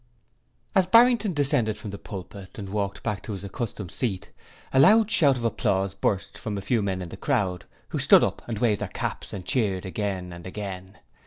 [0.73, 4.31] As Barrington descended from the Pulpit and walked back to his accustomed seat,
[4.73, 8.23] a loud shout of applause burst from a few men in the crowd, who stood
[8.23, 10.97] up and waved their caps and cheered again and again.